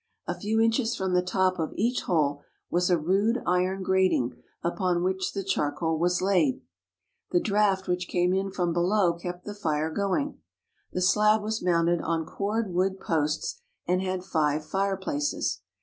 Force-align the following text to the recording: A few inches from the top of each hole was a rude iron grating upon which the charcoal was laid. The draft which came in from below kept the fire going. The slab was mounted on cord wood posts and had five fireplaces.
A 0.25 0.33
few 0.33 0.59
inches 0.59 0.95
from 0.95 1.13
the 1.13 1.21
top 1.21 1.59
of 1.59 1.73
each 1.75 2.01
hole 2.05 2.41
was 2.71 2.89
a 2.89 2.97
rude 2.97 3.43
iron 3.45 3.83
grating 3.83 4.33
upon 4.63 5.03
which 5.03 5.33
the 5.33 5.43
charcoal 5.43 5.99
was 5.99 6.23
laid. 6.23 6.63
The 7.29 7.39
draft 7.39 7.87
which 7.87 8.07
came 8.07 8.33
in 8.33 8.49
from 8.49 8.73
below 8.73 9.13
kept 9.13 9.45
the 9.45 9.53
fire 9.53 9.91
going. 9.91 10.39
The 10.91 11.03
slab 11.03 11.43
was 11.43 11.61
mounted 11.61 12.01
on 12.01 12.25
cord 12.25 12.73
wood 12.73 12.99
posts 12.99 13.61
and 13.85 14.01
had 14.01 14.23
five 14.23 14.65
fireplaces. 14.65 15.61